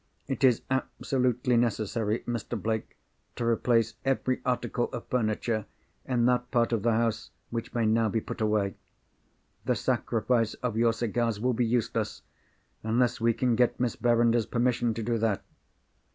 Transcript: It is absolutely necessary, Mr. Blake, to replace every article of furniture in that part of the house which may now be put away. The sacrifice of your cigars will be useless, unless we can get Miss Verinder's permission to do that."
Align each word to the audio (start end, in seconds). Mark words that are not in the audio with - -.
It 0.27 0.43
is 0.43 0.63
absolutely 0.71 1.57
necessary, 1.57 2.21
Mr. 2.21 2.59
Blake, 2.59 2.97
to 3.35 3.45
replace 3.45 3.93
every 4.03 4.41
article 4.43 4.85
of 4.85 5.05
furniture 5.09 5.67
in 6.07 6.25
that 6.25 6.49
part 6.49 6.73
of 6.73 6.81
the 6.81 6.93
house 6.93 7.29
which 7.51 7.75
may 7.75 7.85
now 7.85 8.09
be 8.09 8.19
put 8.19 8.41
away. 8.41 8.73
The 9.65 9.75
sacrifice 9.75 10.55
of 10.55 10.75
your 10.75 10.91
cigars 10.93 11.39
will 11.39 11.53
be 11.53 11.65
useless, 11.67 12.23
unless 12.83 13.21
we 13.21 13.31
can 13.35 13.55
get 13.55 13.79
Miss 13.79 13.95
Verinder's 13.95 14.47
permission 14.47 14.95
to 14.95 15.03
do 15.03 15.19
that." 15.19 15.43